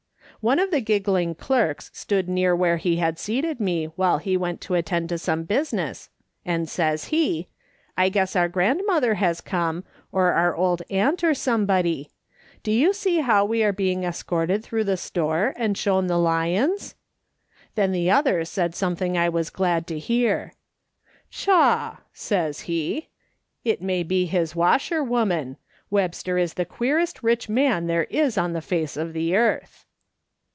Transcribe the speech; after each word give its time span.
"One 0.51 0.57
of 0.57 0.71
the 0.71 0.81
giggling 0.81 1.35
clerks 1.35 1.91
stood 1.93 2.27
near 2.27 2.55
where 2.55 2.77
he 2.77 2.95
had 2.95 3.19
seated 3.19 3.59
me 3.59 3.85
while 3.95 4.17
he 4.17 4.35
went 4.35 4.59
to 4.61 4.73
attend 4.73 5.09
to 5.09 5.19
some 5.19 5.45
busi 5.45 5.73
ness, 5.73 6.09
and 6.43 6.67
says 6.67 7.05
he, 7.09 7.47
* 7.73 7.97
I 7.97 8.09
guess 8.09 8.35
our 8.35 8.49
grandmother 8.49 9.13
has 9.15 9.39
come, 9.39 9.83
or 10.11 10.31
our 10.31 10.55
old 10.55 10.81
aunt 10.89 11.23
or 11.23 11.35
somebody. 11.35 12.09
Do 12.63 12.71
you 12.71 12.91
see 12.91 13.19
how 13.19 13.45
we 13.45 13.61
are 13.63 13.71
being 13.71 14.03
escorted 14.03 14.63
through 14.63 14.85
the 14.85 14.97
store 14.97 15.53
and 15.57 15.77
shown 15.77 16.07
the 16.07 16.17
lions?' 16.17 16.95
Then 17.75 17.91
the 17.91 18.09
other 18.09 18.43
said 18.43 18.73
something 18.73 19.15
I 19.15 19.29
was 19.29 19.51
glad 19.51 19.85
to 19.89 19.99
hear.' 19.99 20.53
Pshaw!' 21.31 21.97
says 22.13 22.61
he.' 22.61 23.09
It 23.63 23.83
may 23.83 24.01
be 24.01 24.25
his 24.25 24.55
washerwoman! 24.55 25.57
Webster 25.91 26.39
is 26.39 26.55
the 26.55 26.65
queerest 26.65 27.21
rich 27.21 27.47
man 27.47 27.85
there 27.85 28.05
is 28.05 28.39
on 28.39 28.53
the 28.53 28.61
face 28.63 28.97
of 28.97 29.13
the 29.13 29.35
earth.' 29.35 29.85